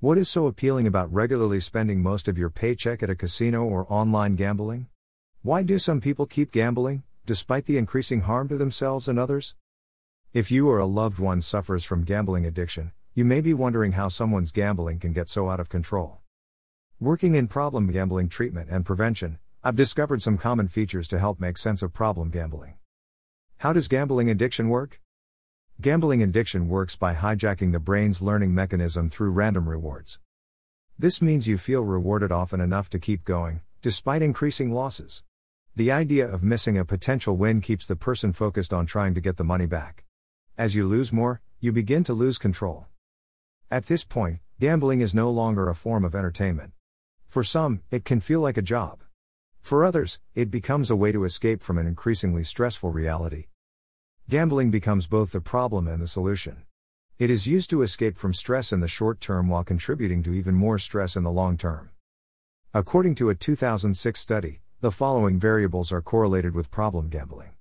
[0.00, 3.84] What is so appealing about regularly spending most of your paycheck at a casino or
[3.92, 4.86] online gambling?
[5.42, 9.56] Why do some people keep gambling, despite the increasing harm to themselves and others?
[10.32, 14.06] If you or a loved one suffers from gambling addiction, you may be wondering how
[14.06, 16.20] someone's gambling can get so out of control.
[17.00, 21.58] Working in problem gambling treatment and prevention, I've discovered some common features to help make
[21.58, 22.74] sense of problem gambling.
[23.56, 25.00] How does gambling addiction work?
[25.80, 30.18] Gambling addiction works by hijacking the brain's learning mechanism through random rewards.
[30.98, 35.22] This means you feel rewarded often enough to keep going, despite increasing losses.
[35.76, 39.36] The idea of missing a potential win keeps the person focused on trying to get
[39.36, 40.04] the money back.
[40.56, 42.86] As you lose more, you begin to lose control.
[43.70, 46.72] At this point, gambling is no longer a form of entertainment.
[47.28, 49.04] For some, it can feel like a job.
[49.60, 53.46] For others, it becomes a way to escape from an increasingly stressful reality.
[54.30, 56.64] Gambling becomes both the problem and the solution.
[57.18, 60.54] It is used to escape from stress in the short term while contributing to even
[60.54, 61.88] more stress in the long term.
[62.74, 67.52] According to a 2006 study, the following variables are correlated with problem gambling.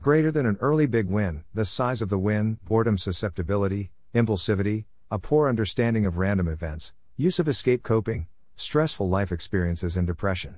[0.00, 5.18] Greater than an early big win, the size of the win, boredom susceptibility, impulsivity, a
[5.18, 10.56] poor understanding of random events, use of escape coping, stressful life experiences, and depression.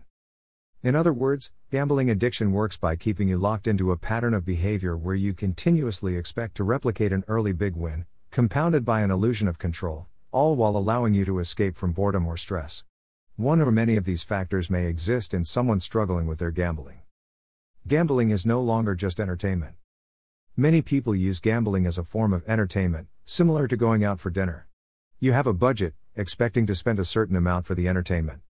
[0.84, 4.94] In other words, gambling addiction works by keeping you locked into a pattern of behavior
[4.94, 9.58] where you continuously expect to replicate an early big win, compounded by an illusion of
[9.58, 12.84] control, all while allowing you to escape from boredom or stress.
[13.36, 16.98] One or many of these factors may exist in someone struggling with their gambling.
[17.88, 19.76] Gambling is no longer just entertainment.
[20.54, 24.68] Many people use gambling as a form of entertainment, similar to going out for dinner.
[25.18, 28.42] You have a budget, expecting to spend a certain amount for the entertainment.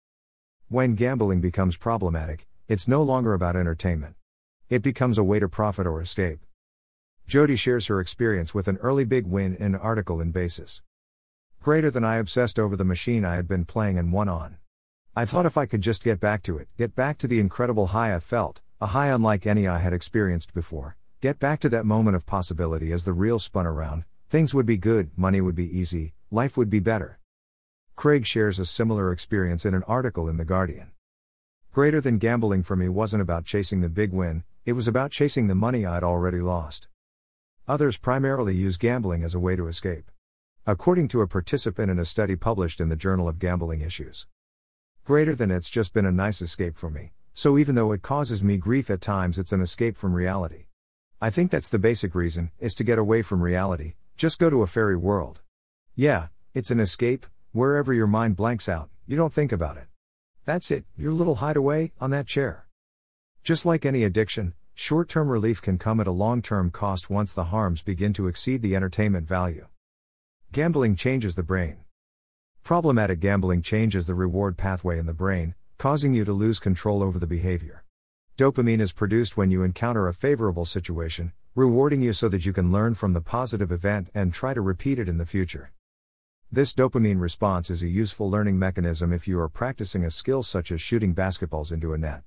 [0.72, 4.16] When gambling becomes problematic, it's no longer about entertainment.
[4.70, 6.46] It becomes a way to profit or escape.
[7.26, 10.80] Jody shares her experience with an early big win in an article in Basis.
[11.60, 14.56] Greater than I obsessed over the machine I had been playing and won on.
[15.14, 17.88] I thought if I could just get back to it, get back to the incredible
[17.88, 21.84] high I felt, a high unlike any I had experienced before, get back to that
[21.84, 25.78] moment of possibility as the reel spun around, things would be good, money would be
[25.78, 27.18] easy, life would be better.
[28.02, 30.90] Craig shares a similar experience in an article in The Guardian.
[31.72, 35.46] Greater than gambling for me wasn't about chasing the big win, it was about chasing
[35.46, 36.88] the money I'd already lost.
[37.68, 40.10] Others primarily use gambling as a way to escape.
[40.66, 44.26] According to a participant in a study published in the Journal of Gambling Issues.
[45.04, 48.42] Greater than it's just been a nice escape for me, so even though it causes
[48.42, 50.66] me grief at times, it's an escape from reality.
[51.20, 54.62] I think that's the basic reason, is to get away from reality, just go to
[54.62, 55.40] a fairy world.
[55.94, 59.86] Yeah, it's an escape, wherever your mind blanks out, you don't think about it.
[60.46, 62.66] That's it, your little hideaway, on that chair.
[63.44, 67.34] Just like any addiction, short term relief can come at a long term cost once
[67.34, 69.66] the harms begin to exceed the entertainment value.
[70.50, 71.78] Gambling changes the brain.
[72.64, 77.18] Problematic gambling changes the reward pathway in the brain, causing you to lose control over
[77.18, 77.84] the behavior.
[78.38, 82.72] Dopamine is produced when you encounter a favorable situation, rewarding you so that you can
[82.72, 85.70] learn from the positive event and try to repeat it in the future.
[86.54, 90.70] This dopamine response is a useful learning mechanism if you are practicing a skill such
[90.70, 92.24] as shooting basketballs into a net.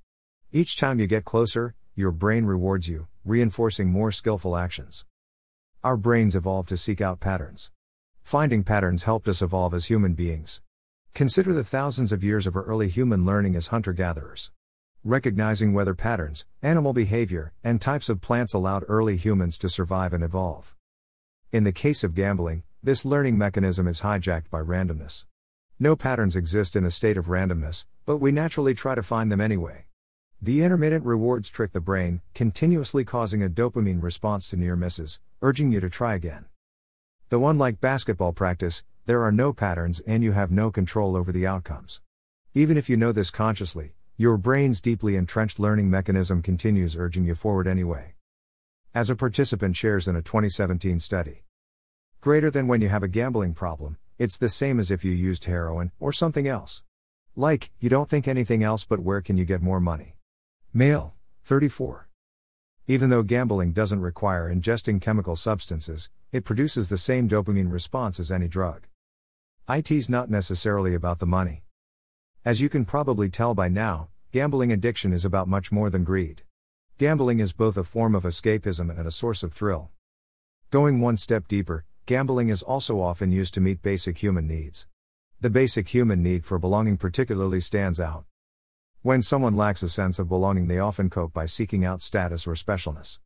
[0.50, 5.04] Each time you get closer, your brain rewards you, reinforcing more skillful actions.
[5.84, 7.70] Our brains evolved to seek out patterns.
[8.24, 10.60] Finding patterns helped us evolve as human beings.
[11.14, 14.50] Consider the thousands of years of early human learning as hunter gatherers.
[15.04, 20.24] Recognizing weather patterns, animal behavior, and types of plants allowed early humans to survive and
[20.24, 20.74] evolve.
[21.52, 25.26] In the case of gambling, this learning mechanism is hijacked by randomness.
[25.76, 29.40] No patterns exist in a state of randomness, but we naturally try to find them
[29.40, 29.86] anyway.
[30.40, 35.72] The intermittent rewards trick the brain, continuously causing a dopamine response to near misses, urging
[35.72, 36.44] you to try again.
[37.28, 41.44] Though unlike basketball practice, there are no patterns and you have no control over the
[41.44, 42.02] outcomes.
[42.54, 47.34] Even if you know this consciously, your brain's deeply entrenched learning mechanism continues urging you
[47.34, 48.14] forward anyway.
[48.94, 51.45] As a participant shares in a 2017 study.
[52.26, 55.44] Greater than when you have a gambling problem, it's the same as if you used
[55.44, 56.82] heroin or something else.
[57.36, 60.16] Like, you don't think anything else but where can you get more money?
[60.74, 61.14] Male,
[61.44, 62.08] 34.
[62.88, 68.32] Even though gambling doesn't require ingesting chemical substances, it produces the same dopamine response as
[68.32, 68.88] any drug.
[69.70, 71.62] IT's not necessarily about the money.
[72.44, 76.42] As you can probably tell by now, gambling addiction is about much more than greed.
[76.98, 79.90] Gambling is both a form of escapism and a source of thrill.
[80.72, 84.86] Going one step deeper, gambling is also often used to meet basic human needs.
[85.40, 88.24] The basic human need for belonging particularly stands out.
[89.02, 92.52] When someone lacks a sense of belonging, they often cope by seeking out status or
[92.52, 93.18] specialness.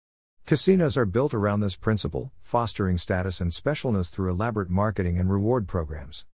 [0.46, 5.68] Casinos are built around this principle, fostering status and specialness through elaborate marketing and reward
[5.68, 6.24] programs.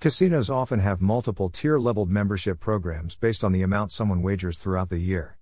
[0.00, 4.88] Casinos often have multiple tier leveled membership programs based on the amount someone wagers throughout
[4.88, 5.36] the year.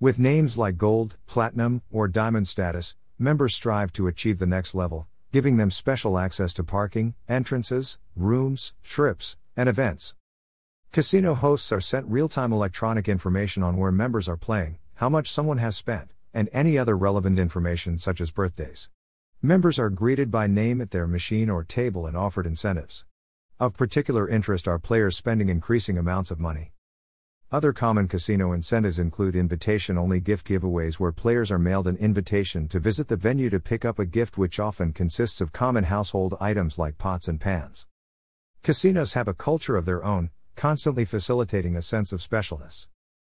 [0.00, 5.06] With names like Gold, Platinum, or Diamond status, members strive to achieve the next level,
[5.36, 10.14] giving them special access to parking, entrances, rooms, trips, and events.
[10.92, 15.30] Casino hosts are sent real time electronic information on where members are playing, how much
[15.30, 18.88] someone has spent, and any other relevant information such as birthdays.
[19.42, 23.04] Members are greeted by name at their machine or table and offered incentives.
[23.60, 26.72] Of particular interest are players spending increasing amounts of money.
[27.52, 32.66] Other common casino incentives include invitation only gift giveaways where players are mailed an invitation
[32.66, 36.34] to visit the venue to pick up a gift, which often consists of common household
[36.40, 37.86] items like pots and pans.
[38.64, 42.88] Casinos have a culture of their own, constantly facilitating a sense of specialness.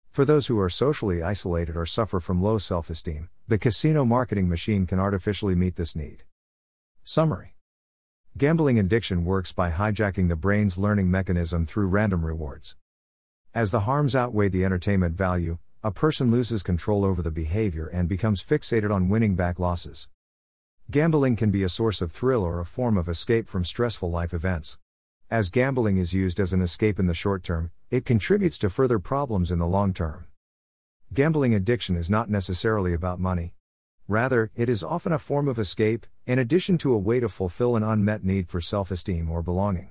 [0.10, 4.50] For those who are socially isolated or suffer from low self esteem, the casino marketing
[4.50, 6.24] machine can artificially meet this need.
[7.04, 7.54] Summary
[8.36, 12.76] Gambling addiction works by hijacking the brain's learning mechanism through random rewards.
[13.58, 18.08] As the harms outweigh the entertainment value, a person loses control over the behavior and
[18.08, 20.10] becomes fixated on winning back losses.
[20.92, 24.32] Gambling can be a source of thrill or a form of escape from stressful life
[24.32, 24.78] events.
[25.32, 29.00] As gambling is used as an escape in the short term, it contributes to further
[29.00, 30.28] problems in the long term.
[31.12, 33.56] Gambling addiction is not necessarily about money.
[34.08, 37.76] Rather, it is often a form of escape, in addition to a way to fulfill
[37.76, 39.90] an unmet need for self esteem or belonging.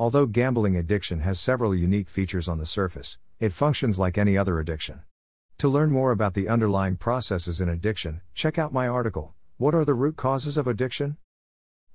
[0.00, 4.58] Although gambling addiction has several unique features on the surface, it functions like any other
[4.58, 5.02] addiction.
[5.58, 9.84] To learn more about the underlying processes in addiction, check out my article, What Are
[9.84, 11.18] the Root Causes of Addiction?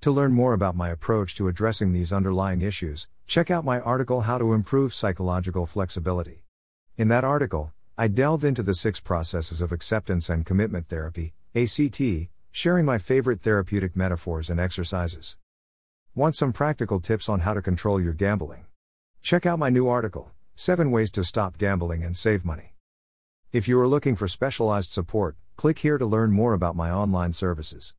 [0.02, 4.22] To learn more about my approach to addressing these underlying issues, check out my article,
[4.22, 6.44] How to Improve Psychological Flexibility.
[6.98, 12.30] In that article, I delve into the six processes of acceptance and commitment therapy, ACT,
[12.52, 15.38] sharing my favorite therapeutic metaphors and exercises.
[16.18, 18.68] Want some practical tips on how to control your gambling?
[19.22, 22.74] Check out my new article, 7 Ways to Stop Gambling and Save Money.
[23.52, 27.34] If you are looking for specialized support, click here to learn more about my online
[27.34, 27.94] services.